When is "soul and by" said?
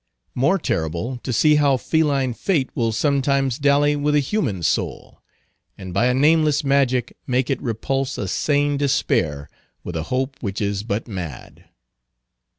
4.63-6.07